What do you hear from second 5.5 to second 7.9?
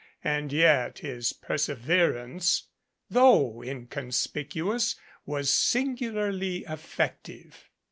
singularly effective.